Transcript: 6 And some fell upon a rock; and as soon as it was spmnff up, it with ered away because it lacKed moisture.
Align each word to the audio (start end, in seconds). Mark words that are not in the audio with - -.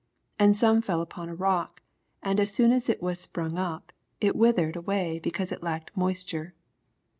6 0.31 0.35
And 0.39 0.57
some 0.57 0.81
fell 0.81 0.99
upon 0.99 1.29
a 1.29 1.35
rock; 1.35 1.83
and 2.23 2.39
as 2.39 2.49
soon 2.51 2.71
as 2.71 2.89
it 2.89 3.03
was 3.03 3.27
spmnff 3.27 3.59
up, 3.59 3.93
it 4.19 4.35
with 4.35 4.55
ered 4.57 4.75
away 4.75 5.19
because 5.19 5.51
it 5.51 5.61
lacKed 5.61 5.91
moisture. 5.95 6.55